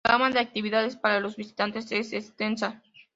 La 0.03 0.13
gama 0.13 0.31
de 0.31 0.39
actividades 0.39 0.95
para 0.95 1.19
los 1.19 1.35
visitante 1.35 1.77
es 1.77 1.91
extensa. 2.11 2.81